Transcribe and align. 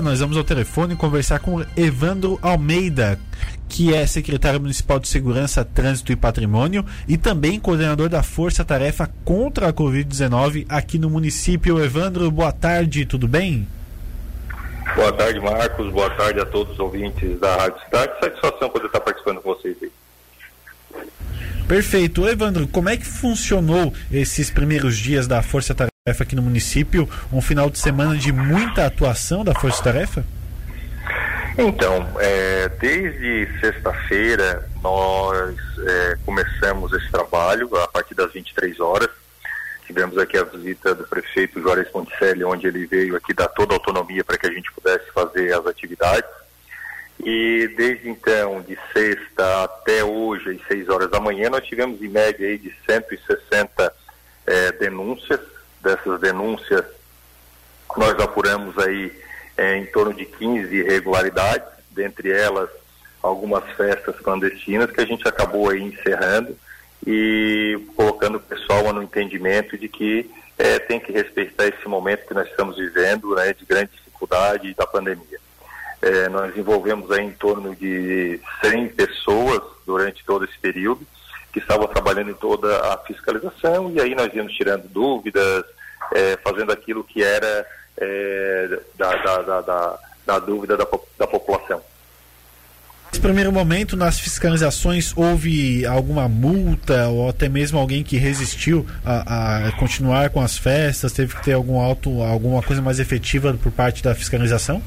Nós 0.00 0.20
vamos 0.20 0.36
ao 0.36 0.44
telefone 0.44 0.94
conversar 0.94 1.40
com 1.40 1.60
Evandro 1.76 2.38
Almeida, 2.40 3.18
que 3.68 3.92
é 3.92 4.06
secretário 4.06 4.60
municipal 4.60 5.00
de 5.00 5.08
Segurança, 5.08 5.64
Trânsito 5.64 6.12
e 6.12 6.16
Patrimônio 6.16 6.86
e 7.08 7.18
também 7.18 7.58
coordenador 7.58 8.08
da 8.08 8.22
Força 8.22 8.64
Tarefa 8.64 9.10
contra 9.24 9.66
a 9.66 9.72
Covid-19 9.72 10.66
aqui 10.68 11.00
no 11.00 11.10
município. 11.10 11.82
Evandro, 11.84 12.30
boa 12.30 12.52
tarde, 12.52 13.04
tudo 13.04 13.26
bem? 13.26 13.66
Boa 14.94 15.12
tarde, 15.14 15.40
Marcos. 15.40 15.92
Boa 15.92 16.10
tarde 16.10 16.38
a 16.38 16.46
todos 16.46 16.74
os 16.74 16.78
ouvintes 16.78 17.40
da 17.40 17.56
Rádio 17.56 17.82
Cidade. 17.84 18.12
Satisfação 18.20 18.70
poder 18.70 18.86
estar 18.86 19.00
participando 19.00 19.40
com 19.40 19.52
vocês 19.52 19.76
aí. 19.82 19.90
Perfeito. 21.66 22.28
Evandro, 22.28 22.68
como 22.68 22.88
é 22.88 22.96
que 22.96 23.04
funcionou 23.04 23.92
esses 24.12 24.48
primeiros 24.48 24.96
dias 24.96 25.26
da 25.26 25.42
Força 25.42 25.74
Tarefa? 25.74 25.91
Tarefa 26.04 26.24
aqui 26.24 26.34
no 26.34 26.42
município, 26.42 27.08
um 27.32 27.40
final 27.40 27.70
de 27.70 27.78
semana 27.78 28.16
de 28.16 28.32
muita 28.32 28.86
atuação 28.86 29.44
da 29.44 29.54
Força 29.54 29.84
Tarefa? 29.84 30.24
Então, 31.56 32.04
é, 32.18 32.68
desde 32.70 33.48
sexta-feira 33.60 34.68
nós 34.82 35.56
é, 35.78 36.18
começamos 36.26 36.92
esse 36.92 37.08
trabalho 37.08 37.70
a 37.76 37.86
partir 37.86 38.16
das 38.16 38.32
23 38.32 38.80
horas. 38.80 39.10
Tivemos 39.86 40.18
aqui 40.18 40.36
a 40.36 40.42
visita 40.42 40.92
do 40.92 41.04
prefeito 41.04 41.62
Juarez 41.62 41.88
Ponticelli, 41.88 42.42
onde 42.42 42.66
ele 42.66 42.84
veio 42.84 43.14
aqui 43.14 43.32
dar 43.32 43.46
toda 43.46 43.72
a 43.72 43.76
autonomia 43.76 44.24
para 44.24 44.36
que 44.36 44.48
a 44.48 44.52
gente 44.52 44.72
pudesse 44.72 45.08
fazer 45.12 45.54
as 45.54 45.64
atividades. 45.68 46.28
E 47.24 47.72
desde 47.76 48.08
então, 48.08 48.60
de 48.62 48.76
sexta 48.92 49.62
até 49.62 50.02
hoje, 50.02 50.50
às 50.50 50.66
6 50.66 50.88
horas 50.88 51.08
da 51.08 51.20
manhã, 51.20 51.48
nós 51.48 51.64
tivemos 51.64 52.02
em 52.02 52.08
média 52.08 52.48
aí 52.48 52.58
de 52.58 52.74
160 52.88 53.94
é, 54.48 54.72
denúncias 54.72 55.51
dessas 55.82 56.20
denúncias, 56.20 56.84
nós 57.96 58.18
apuramos 58.20 58.76
aí 58.78 59.12
é, 59.56 59.76
em 59.76 59.86
torno 59.86 60.14
de 60.14 60.24
15 60.24 60.74
irregularidades, 60.74 61.68
dentre 61.90 62.30
elas 62.32 62.70
algumas 63.22 63.64
festas 63.76 64.16
clandestinas 64.20 64.90
que 64.90 65.00
a 65.00 65.06
gente 65.06 65.26
acabou 65.28 65.70
aí 65.70 65.80
encerrando 65.80 66.56
e 67.06 67.80
colocando 67.96 68.36
o 68.36 68.40
pessoal 68.40 68.92
no 68.92 69.02
entendimento 69.02 69.78
de 69.78 69.88
que 69.88 70.28
é, 70.58 70.78
tem 70.78 70.98
que 70.98 71.12
respeitar 71.12 71.66
esse 71.66 71.86
momento 71.88 72.26
que 72.26 72.34
nós 72.34 72.48
estamos 72.48 72.76
vivendo, 72.76 73.34
né, 73.34 73.52
de 73.52 73.64
grande 73.64 73.90
dificuldade 73.92 74.74
da 74.74 74.86
pandemia. 74.86 75.40
É, 76.00 76.28
nós 76.28 76.56
envolvemos 76.56 77.10
aí 77.10 77.24
em 77.24 77.32
torno 77.32 77.74
de 77.76 78.40
100 78.60 78.88
pessoas 78.88 79.62
durante 79.86 80.24
todo 80.24 80.44
esse 80.44 80.58
período, 80.58 81.06
que 81.52 81.58
estavam 81.58 81.86
trabalhando 81.86 82.30
em 82.30 82.34
toda 82.34 82.74
a 82.92 82.98
fiscalização 82.98 83.92
e 83.92 84.00
aí 84.00 84.14
nós 84.14 84.32
íamos 84.34 84.52
tirando 84.54 84.88
dúvidas, 84.88 85.64
é, 86.14 86.36
fazendo 86.42 86.72
aquilo 86.72 87.04
que 87.04 87.22
era 87.22 87.66
é, 87.98 88.78
da, 88.96 89.42
da, 89.42 89.60
da, 89.60 89.98
da 90.26 90.38
dúvida 90.38 90.76
da, 90.76 90.86
da 91.18 91.26
população. 91.26 91.80
Nesse 93.12 93.20
primeiro 93.20 93.52
momento, 93.52 93.94
nas 93.94 94.18
fiscalizações, 94.18 95.12
houve 95.14 95.84
alguma 95.84 96.26
multa 96.26 97.08
ou 97.08 97.28
até 97.28 97.46
mesmo 97.46 97.78
alguém 97.78 98.02
que 98.02 98.16
resistiu 98.16 98.86
a, 99.04 99.66
a, 99.68 99.72
continuar 99.72 100.30
com 100.30 100.40
as 100.40 100.56
festas? 100.56 101.12
Teve 101.12 101.34
que 101.36 101.44
ter 101.44 101.52
algum 101.52 101.78
auto, 101.78 102.22
alguma 102.22 102.62
coisa 102.62 102.80
mais 102.80 102.98
efetiva 102.98 103.52
por 103.62 103.70
parte 103.70 104.02
da 104.02 104.14
fiscalização? 104.14 104.82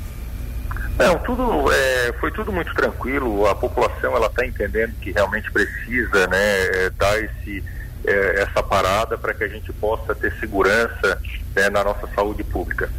Não, 0.97 1.19
tudo 1.19 1.71
é, 1.71 2.13
foi 2.19 2.31
tudo 2.31 2.51
muito 2.51 2.73
tranquilo. 2.73 3.47
A 3.47 3.55
população 3.55 4.15
ela 4.15 4.27
está 4.27 4.45
entendendo 4.45 4.93
que 5.01 5.11
realmente 5.11 5.51
precisa, 5.51 6.27
né, 6.27 6.65
é, 6.65 6.89
dar 6.89 7.19
esse 7.19 7.63
é, 8.07 8.43
essa 8.43 8.61
parada 8.61 9.17
para 9.17 9.33
que 9.33 9.43
a 9.43 9.47
gente 9.47 9.73
possa 9.73 10.13
ter 10.13 10.31
segurança 10.39 11.19
né, 11.55 11.69
na 11.69 11.83
nossa 11.83 12.07
saúde 12.15 12.43
pública. 12.43 12.89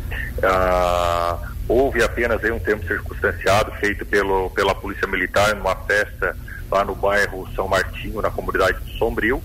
Ah, 0.42 1.38
houve 1.68 2.02
apenas 2.02 2.42
aí 2.44 2.50
um 2.50 2.58
tempo 2.58 2.86
circunstanciado 2.86 3.72
feito 3.72 4.04
pelo 4.04 4.50
pela 4.50 4.74
polícia 4.74 5.06
militar 5.06 5.54
numa 5.54 5.76
festa 5.76 6.36
lá 6.70 6.84
no 6.84 6.94
bairro 6.94 7.48
São 7.54 7.68
Martinho, 7.68 8.20
na 8.20 8.30
comunidade 8.30 8.78
do 8.80 8.90
Sombrio. 8.98 9.42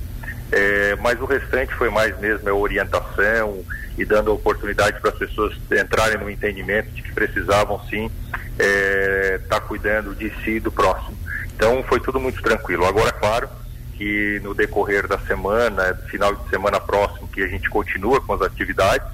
É, 0.52 0.98
mas 0.98 1.22
o 1.22 1.26
restante 1.26 1.74
foi 1.76 1.90
mais 1.90 2.18
mesmo 2.20 2.50
é 2.50 2.52
orientação 2.52 3.64
e 3.98 4.04
dando 4.04 4.34
oportunidade 4.34 5.00
para 5.00 5.12
as 5.12 5.18
pessoas 5.18 5.56
entrarem 5.72 6.18
no 6.18 6.30
entendimento 6.30 6.90
de 6.90 7.02
que 7.04 7.14
precisavam 7.14 7.80
sim 7.90 8.12
estar 8.58 8.64
é, 8.64 9.38
tá 9.50 9.60
cuidando 9.60 10.16
de 10.16 10.30
si 10.44 10.52
e 10.52 10.60
do 10.60 10.72
próximo. 10.72 11.18
Então 11.56 11.84
foi 11.84 12.00
tudo 12.00 12.20
muito 12.20 12.42
tranquilo. 12.42 12.86
Agora, 12.86 13.12
claro, 13.12 13.50
que 13.98 14.40
no 14.44 14.54
decorrer 14.54 15.08
da 15.08 15.20
semana, 15.20 15.94
final 16.10 16.36
de 16.36 16.50
semana 16.50 16.80
próximo, 16.80 17.28
que 17.28 17.42
a 17.44 17.48
gente 17.48 17.70
continua 17.70 18.20
com 18.20 18.34
as 18.34 18.42
atividades, 18.42 19.08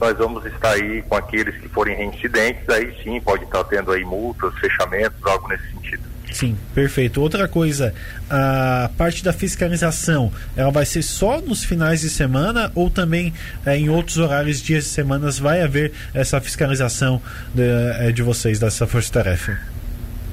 nós 0.00 0.16
vamos 0.16 0.46
estar 0.46 0.70
aí 0.70 1.02
com 1.02 1.16
aqueles 1.16 1.56
que 1.60 1.68
forem 1.68 1.96
reincidentes, 1.96 2.68
aí 2.68 2.96
sim 3.02 3.20
pode 3.20 3.44
estar 3.44 3.64
tendo 3.64 3.92
aí 3.92 4.04
multas, 4.04 4.54
fechamentos, 4.58 5.20
algo 5.26 5.48
nesse 5.48 5.68
sentido. 5.72 6.09
Sim, 6.30 6.56
perfeito. 6.74 7.20
Outra 7.20 7.48
coisa, 7.48 7.92
a 8.28 8.88
parte 8.96 9.24
da 9.24 9.32
fiscalização, 9.32 10.32
ela 10.56 10.70
vai 10.70 10.86
ser 10.86 11.02
só 11.02 11.40
nos 11.40 11.64
finais 11.64 12.00
de 12.00 12.08
semana 12.08 12.70
ou 12.74 12.88
também 12.88 13.32
é, 13.66 13.76
em 13.76 13.88
outros 13.88 14.18
horários, 14.18 14.60
dias 14.60 14.84
de 14.84 14.90
semanas, 14.90 15.38
vai 15.38 15.60
haver 15.60 15.92
essa 16.14 16.40
fiscalização 16.40 17.20
de, 17.54 17.62
é, 17.98 18.12
de 18.12 18.22
vocês, 18.22 18.58
dessa 18.58 18.86
força-tarefa? 18.86 19.58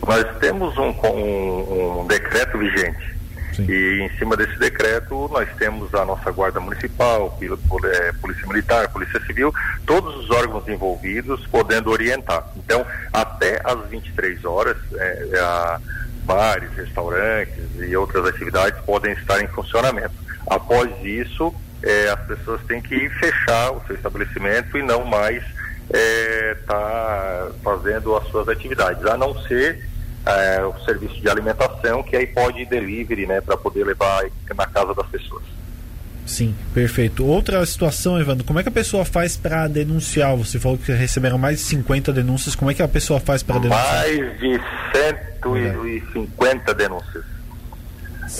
Nós 0.06 0.26
temos 0.40 0.78
um, 0.78 0.94
um, 1.06 2.02
um 2.02 2.08
decreto 2.08 2.58
vigente. 2.58 3.18
Sim. 3.58 3.66
E 3.70 4.02
em 4.04 4.18
cima 4.18 4.38
desse 4.38 4.58
decreto 4.60 5.28
nós 5.34 5.50
temos 5.58 5.94
a 5.96 6.06
nossa 6.06 6.32
Guarda 6.32 6.60
Municipal, 6.60 7.38
é, 7.42 8.12
Polícia 8.14 8.48
Militar, 8.48 8.88
Polícia 8.90 9.20
Civil, 9.26 9.54
todos 9.86 10.16
os 10.16 10.30
órgãos 10.30 10.68
envolvidos 10.68 11.46
podendo 11.48 11.90
orientar. 11.90 12.46
Então, 12.56 12.86
até 13.12 13.60
às 13.64 13.90
23 13.90 14.46
horas, 14.46 14.78
é, 14.94 15.40
a, 15.40 15.80
bares, 16.24 16.70
restaurantes 16.76 17.64
e 17.80 17.96
outras 17.96 18.26
atividades 18.26 18.80
podem 18.86 19.14
estar 19.14 19.42
em 19.42 19.48
funcionamento. 19.48 20.14
Após 20.46 20.90
isso, 21.04 21.54
é, 21.82 22.10
as 22.10 22.20
pessoas 22.22 22.62
têm 22.68 22.82
que 22.82 23.10
fechar 23.10 23.72
o 23.72 23.82
seu 23.88 23.96
estabelecimento 23.96 24.78
e 24.78 24.84
não 24.84 25.06
mais 25.06 25.42
estar 25.42 25.98
é, 25.98 26.56
tá 26.68 27.48
fazendo 27.64 28.16
as 28.16 28.28
suas 28.28 28.50
atividades, 28.50 29.04
a 29.06 29.18
não 29.18 29.38
ser 29.44 29.88
é, 30.28 30.64
o 30.64 30.74
serviço 30.84 31.20
de 31.22 31.30
alimentação, 31.30 32.04
que 32.04 32.16
aí 32.16 32.28
pode 32.28 32.62
ir 32.62 32.66
delivery, 32.66 33.26
né, 33.26 33.42
para 33.42 33.56
poder 33.56 33.86
levar 33.86 34.26
na 34.56 34.68
casa 34.68 34.94
das 34.94 35.08
pessoas. 35.08 35.44
Sim, 36.26 36.54
perfeito. 36.74 37.26
Outra 37.26 37.66
situação, 37.66 38.20
Evandro, 38.20 38.44
como 38.44 38.60
é 38.60 38.64
que 38.64 38.68
a 38.68 38.72
pessoa 38.72 39.06
faz 39.06 39.38
para 39.38 39.66
denunciar? 39.68 40.36
Você 40.36 40.60
falou 40.60 40.78
que 40.78 40.92
receberam 40.92 41.38
mais 41.38 41.60
de 41.60 41.64
50 41.64 42.12
denúncias, 42.12 42.54
como 42.54 42.70
é 42.70 42.74
que 42.74 42.84
a 42.84 42.88
pessoa 42.88 43.20
faz 43.20 43.42
para 43.42 43.60
denunciar? 43.60 43.96
Mais 43.96 44.40
de 44.40 44.60
150 44.94 46.72
é. 46.72 46.74
denúncias. 46.74 47.24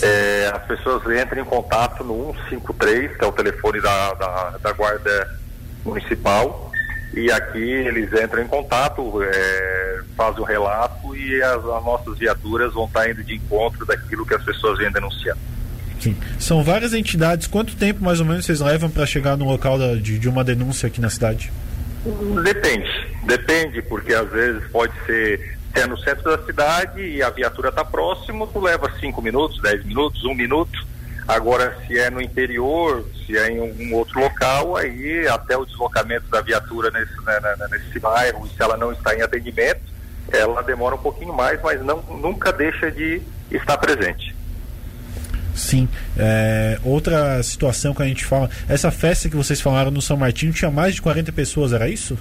É, 0.02 0.52
as 0.54 0.62
pessoas 0.66 1.02
entram 1.18 1.40
em 1.40 1.44
contato 1.46 2.04
no 2.04 2.34
153, 2.50 3.16
que 3.16 3.24
é 3.24 3.26
o 3.26 3.32
telefone 3.32 3.80
da, 3.80 4.12
da, 4.12 4.58
da 4.58 4.72
Guarda 4.72 5.40
Municipal, 5.82 6.67
e 7.14 7.30
aqui 7.32 7.58
eles 7.58 8.12
entram 8.12 8.42
em 8.42 8.46
contato, 8.46 9.22
é, 9.22 10.00
fazem 10.16 10.40
o 10.40 10.44
relato 10.44 11.16
e 11.16 11.42
as, 11.42 11.58
as, 11.58 11.84
nossas 11.84 12.18
viaturas 12.18 12.72
vão 12.74 12.84
estar 12.84 13.10
indo 13.10 13.24
de 13.24 13.34
encontro 13.36 13.84
daquilo 13.86 14.26
que 14.26 14.34
as 14.34 14.44
pessoas 14.44 14.78
vêm 14.78 14.90
denunciando. 14.90 15.40
Sim. 16.00 16.16
São 16.38 16.62
várias 16.62 16.94
entidades. 16.94 17.46
Quanto 17.46 17.74
tempo 17.74 18.04
mais 18.04 18.20
ou 18.20 18.26
menos 18.26 18.44
vocês 18.44 18.60
levam 18.60 18.88
para 18.88 19.04
chegar 19.04 19.36
no 19.36 19.46
local 19.46 19.78
da, 19.78 19.94
de, 19.94 20.18
de 20.18 20.28
uma 20.28 20.44
denúncia 20.44 20.86
aqui 20.86 21.00
na 21.00 21.10
cidade? 21.10 21.50
Depende, 22.44 22.88
depende, 23.24 23.82
porque 23.82 24.14
às 24.14 24.30
vezes 24.30 24.62
pode 24.70 24.92
ser 25.04 25.58
é 25.74 25.86
no 25.86 25.98
centro 25.98 26.24
da 26.24 26.44
cidade 26.44 27.00
e 27.00 27.22
a 27.22 27.30
viatura 27.30 27.68
está 27.68 27.84
próximo, 27.84 28.46
tu 28.46 28.60
leva 28.60 28.90
cinco 28.98 29.20
minutos, 29.22 29.60
dez 29.60 29.84
minutos, 29.84 30.24
um 30.24 30.34
minuto 30.34 30.87
Agora, 31.28 31.76
se 31.86 31.98
é 31.98 32.08
no 32.08 32.22
interior, 32.22 33.04
se 33.26 33.36
é 33.36 33.50
em 33.50 33.60
algum 33.60 33.94
outro 33.94 34.18
local, 34.18 34.78
aí 34.78 35.28
até 35.28 35.54
o 35.58 35.66
deslocamento 35.66 36.26
da 36.30 36.40
viatura 36.40 36.90
nesse, 36.90 37.14
né, 37.22 37.38
né, 37.40 37.54
né 37.58 37.66
nesse 37.70 38.00
bairro, 38.00 38.48
se 38.48 38.62
ela 38.62 38.78
não 38.78 38.92
está 38.92 39.14
em 39.14 39.20
atendimento, 39.20 39.82
ela 40.32 40.62
demora 40.62 40.94
um 40.94 40.98
pouquinho 40.98 41.34
mais, 41.34 41.60
mas 41.60 41.84
não, 41.84 42.00
nunca 42.02 42.50
deixa 42.50 42.90
de 42.90 43.20
estar 43.50 43.76
presente. 43.76 44.34
Sim. 45.54 45.86
É, 46.16 46.78
outra 46.82 47.42
situação 47.42 47.92
que 47.92 48.02
a 48.02 48.06
gente 48.06 48.24
fala, 48.24 48.48
essa 48.66 48.90
festa 48.90 49.28
que 49.28 49.36
vocês 49.36 49.60
falaram 49.60 49.90
no 49.90 50.00
São 50.00 50.16
Martinho 50.16 50.52
tinha 50.52 50.70
mais 50.70 50.94
de 50.94 51.02
40 51.02 51.30
pessoas, 51.32 51.74
era 51.74 51.90
isso? 51.90 52.16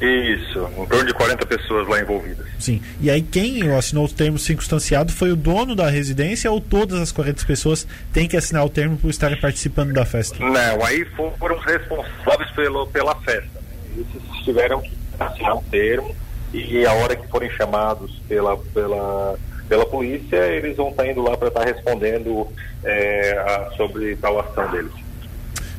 Isso, 0.00 0.68
em 0.76 0.86
torno 0.86 1.06
de 1.06 1.14
40 1.14 1.46
pessoas 1.46 1.88
lá 1.88 2.00
envolvidas. 2.00 2.46
Sim. 2.58 2.82
E 3.00 3.10
aí 3.10 3.22
quem 3.22 3.70
assinou 3.70 4.04
o 4.04 4.08
termo 4.08 4.38
circunstanciado 4.38 5.12
foi 5.12 5.30
o 5.30 5.36
dono 5.36 5.74
da 5.74 5.88
residência 5.88 6.50
ou 6.50 6.60
todas 6.60 7.00
as 7.00 7.12
40 7.12 7.44
pessoas 7.46 7.86
têm 8.12 8.28
que 8.28 8.36
assinar 8.36 8.64
o 8.64 8.68
termo 8.68 8.96
por 8.96 9.10
estarem 9.10 9.40
participando 9.40 9.92
da 9.92 10.04
festa? 10.04 10.38
Não, 10.38 10.84
aí 10.84 11.04
foram 11.38 11.56
os 11.56 11.64
responsáveis 11.64 12.50
pelo, 12.50 12.86
pela 12.88 13.14
festa. 13.16 13.62
Eles 13.94 14.06
tiveram 14.44 14.80
que 14.80 14.92
assinar 15.18 15.56
o 15.56 15.62
termo 15.70 16.14
e 16.52 16.86
a 16.86 16.92
hora 16.92 17.16
que 17.16 17.26
forem 17.28 17.50
chamados 17.50 18.20
pela, 18.28 18.56
pela, 18.56 19.36
pela 19.68 19.86
polícia, 19.86 20.36
eles 20.36 20.76
vão 20.76 20.90
estar 20.90 21.06
indo 21.06 21.22
lá 21.22 21.36
para 21.36 21.48
estar 21.48 21.64
respondendo 21.64 22.46
é, 22.84 23.32
a, 23.38 23.70
sobre 23.76 24.16
tal 24.16 24.38
ação 24.40 24.70
deles. 24.70 25.03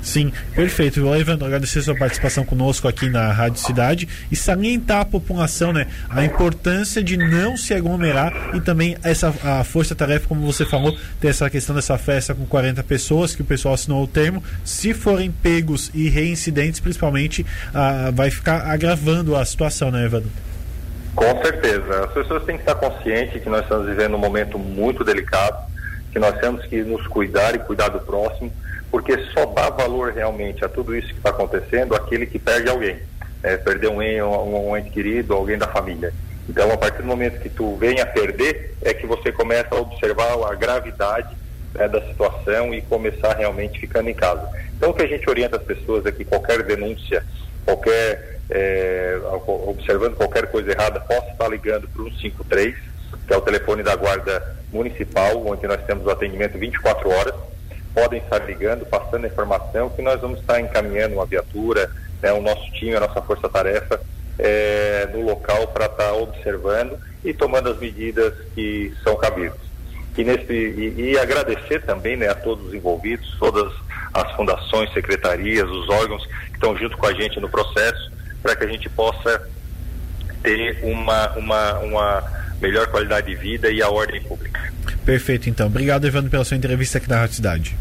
Sim, 0.05 0.31
perfeito. 0.53 0.99
Eu, 0.99 1.13
Evandro, 1.15 1.47
agradecer 1.47 1.81
sua 1.81 1.95
participação 1.95 2.45
conosco 2.45 2.87
aqui 2.87 3.09
na 3.09 3.31
Rádio 3.31 3.59
Cidade 3.59 4.07
e 4.31 4.35
salientar 4.35 5.01
a 5.01 5.05
população, 5.05 5.73
né, 5.73 5.87
a 6.07 6.23
importância 6.23 7.03
de 7.03 7.17
não 7.17 7.57
se 7.57 7.73
aglomerar 7.73 8.51
e 8.53 8.61
também 8.61 8.95
essa 9.03 9.33
a 9.43 9.63
força-tarefa, 9.63 10.27
como 10.27 10.41
você 10.41 10.63
falou, 10.63 10.95
ter 11.19 11.29
essa 11.29 11.49
questão 11.49 11.75
dessa 11.75 11.97
festa 11.97 12.35
com 12.35 12.45
40 12.45 12.83
pessoas, 12.83 13.35
que 13.35 13.41
o 13.41 13.45
pessoal 13.45 13.73
assinou 13.73 14.03
o 14.03 14.07
termo. 14.07 14.43
Se 14.63 14.93
forem 14.93 15.31
pegos 15.31 15.89
e 15.93 16.07
reincidentes, 16.07 16.79
principalmente, 16.79 17.43
ah, 17.73 18.11
vai 18.13 18.29
ficar 18.29 18.67
agravando 18.67 19.35
a 19.35 19.43
situação, 19.43 19.89
né, 19.89 20.05
Evandro? 20.05 20.29
Com 21.15 21.41
certeza. 21.41 22.05
As 22.05 22.11
pessoas 22.11 22.43
têm 22.43 22.57
que 22.57 22.61
estar 22.61 22.75
conscientes 22.75 23.41
que 23.41 23.49
nós 23.49 23.61
estamos 23.63 23.87
vivendo 23.87 24.15
um 24.15 24.19
momento 24.19 24.59
muito 24.59 25.03
delicado, 25.03 25.57
que 26.15 26.19
nós 26.19 26.39
temos 26.39 26.65
que 26.65 26.81
nos 26.81 27.05
cuidar 27.07 27.53
e 27.55 27.59
cuidar 27.59 27.89
do 27.89 27.99
próximo 27.99 28.49
porque 28.89 29.17
só 29.33 29.45
dá 29.47 29.69
valor 29.69 30.13
realmente 30.13 30.63
a 30.63 30.69
tudo 30.69 30.95
isso 30.95 31.09
que 31.09 31.17
está 31.17 31.29
acontecendo 31.29 31.93
aquele 31.93 32.25
que 32.25 32.39
perde 32.39 32.69
alguém. 32.69 32.95
É, 33.43 33.57
perder 33.57 33.89
um, 33.89 33.99
um, 33.99 34.69
um 34.69 34.77
ente 34.77 34.89
querido, 34.89 35.33
alguém 35.33 35.57
da 35.57 35.67
família. 35.67 36.13
Então, 36.47 36.71
a 36.71 36.77
partir 36.77 37.01
do 37.01 37.07
momento 37.07 37.41
que 37.41 37.49
tu 37.49 37.75
vem 37.75 37.99
a 37.99 38.05
perder, 38.05 38.73
é 38.81 38.93
que 38.93 39.05
você 39.05 39.33
começa 39.33 39.75
a 39.75 39.79
observar 39.79 40.33
a 40.49 40.55
gravidade 40.55 41.35
né, 41.73 41.89
da 41.89 42.01
situação 42.07 42.73
e 42.73 42.81
começar 42.83 43.35
realmente 43.35 43.77
ficando 43.77 44.09
em 44.09 44.13
casa. 44.13 44.49
Então, 44.77 44.91
o 44.91 44.93
que 44.93 45.03
a 45.03 45.07
gente 45.07 45.29
orienta 45.29 45.57
as 45.57 45.63
pessoas 45.63 46.05
é 46.05 46.11
que 46.13 46.23
qualquer 46.23 46.63
denúncia, 46.63 47.21
qualquer 47.65 48.39
é, 48.49 49.19
observando 49.45 50.15
qualquer 50.15 50.47
coisa 50.47 50.71
errada, 50.71 51.01
possa 51.01 51.31
estar 51.31 51.49
ligando 51.49 51.89
para 51.89 52.01
o 52.01 52.09
153, 52.09 52.73
que 53.27 53.33
é 53.33 53.37
o 53.37 53.41
telefone 53.41 53.83
da 53.83 53.95
Guarda 53.95 54.55
Municipal, 54.71 55.45
onde 55.45 55.65
nós 55.67 55.83
temos 55.85 56.05
o 56.05 56.09
atendimento 56.09 56.57
24 56.57 57.09
horas 57.09 57.35
podem 57.95 58.19
estar 58.19 58.39
ligando, 58.39 58.85
passando 58.85 59.23
a 59.23 59.27
informação, 59.27 59.89
que 59.89 60.01
nós 60.01 60.19
vamos 60.19 60.41
estar 60.41 60.59
encaminhando 60.59 61.15
uma 61.15 61.25
viatura, 61.25 61.89
né, 62.21 62.33
o 62.33 62.41
nosso 62.41 62.69
time, 62.73 62.93
a 62.93 62.99
nossa 62.99 63.21
força-tarefa 63.21 64.01
é, 64.37 65.07
no 65.13 65.21
local 65.21 65.69
para 65.69 65.85
estar 65.85 66.11
observando 66.13 66.99
e 67.23 67.33
tomando 67.33 67.69
as 67.69 67.79
medidas 67.79 68.33
que 68.53 68.93
são 69.01 69.15
cabíveis. 69.15 69.63
E, 70.17 70.23
nesse, 70.23 70.53
e, 70.53 71.11
e 71.11 71.19
agradecer 71.19 71.83
também 71.83 72.17
né, 72.17 72.27
a 72.27 72.35
todos 72.35 72.67
os 72.67 72.73
envolvidos, 72.73 73.33
todas 73.39 73.71
as 74.13 74.29
fundações, 74.33 74.91
secretarias, 74.93 75.69
os 75.69 75.89
órgãos 75.89 76.25
que 76.25 76.53
estão 76.53 76.75
junto 76.77 76.97
com 76.97 77.05
a 77.05 77.13
gente 77.13 77.39
no 77.39 77.49
processo, 77.49 78.11
para 78.43 78.55
que 78.55 78.65
a 78.65 78.67
gente 78.67 78.89
possa 78.89 79.49
ter 80.43 80.79
uma, 80.83 81.29
uma, 81.37 81.79
uma 81.79 82.23
melhor 82.61 82.87
qualidade 82.87 83.27
de 83.27 83.35
vida 83.35 83.69
e 83.69 83.81
a 83.81 83.89
ordem 83.89 84.21
pública. 84.21 84.73
Perfeito, 85.05 85.49
então. 85.49 85.67
Obrigado, 85.67 86.05
Evandro, 86.05 86.29
pela 86.29 86.43
sua 86.43 86.57
entrevista 86.57 86.97
aqui 86.97 87.09
na 87.09 87.17
Rádio 87.17 87.35
Cidade. 87.35 87.77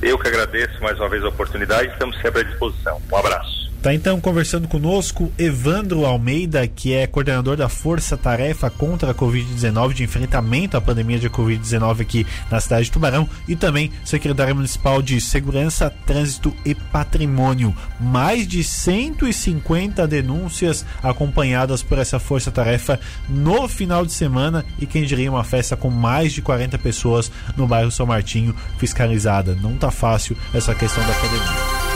Eu 0.00 0.18
que 0.18 0.28
agradeço 0.28 0.80
mais 0.80 0.98
uma 0.98 1.08
vez 1.08 1.24
a 1.24 1.28
oportunidade, 1.28 1.90
estamos 1.92 2.16
sempre 2.20 2.40
à 2.40 2.44
disposição. 2.44 3.00
Um 3.10 3.16
abraço. 3.16 3.57
Tá 3.88 3.94
então 3.94 4.20
conversando 4.20 4.68
conosco 4.68 5.32
Evandro 5.38 6.04
Almeida, 6.04 6.68
que 6.68 6.92
é 6.92 7.06
coordenador 7.06 7.56
da 7.56 7.70
Força 7.70 8.18
Tarefa 8.18 8.68
contra 8.68 9.12
a 9.12 9.14
Covid-19, 9.14 9.94
de 9.94 10.04
enfrentamento 10.04 10.76
à 10.76 10.80
pandemia 10.82 11.18
de 11.18 11.30
Covid-19 11.30 12.02
aqui 12.02 12.26
na 12.50 12.60
cidade 12.60 12.84
de 12.84 12.90
Tubarão, 12.90 13.26
e 13.48 13.56
também 13.56 13.90
secretário 14.04 14.54
municipal 14.54 15.00
de 15.00 15.18
Segurança, 15.22 15.90
Trânsito 16.04 16.54
e 16.66 16.74
Patrimônio. 16.74 17.74
Mais 17.98 18.46
de 18.46 18.62
150 18.62 20.06
denúncias 20.06 20.84
acompanhadas 21.02 21.82
por 21.82 21.96
essa 21.96 22.18
Força 22.18 22.50
Tarefa 22.50 23.00
no 23.26 23.66
final 23.68 24.04
de 24.04 24.12
semana, 24.12 24.66
e 24.78 24.84
quem 24.84 25.04
diria 25.04 25.30
uma 25.30 25.44
festa 25.44 25.78
com 25.78 25.88
mais 25.88 26.34
de 26.34 26.42
40 26.42 26.76
pessoas 26.76 27.32
no 27.56 27.66
bairro 27.66 27.90
São 27.90 28.04
Martinho 28.04 28.54
fiscalizada. 28.76 29.54
Não 29.54 29.78
tá 29.78 29.90
fácil 29.90 30.36
essa 30.52 30.74
questão 30.74 31.02
da 31.06 31.14
pandemia. 31.14 31.87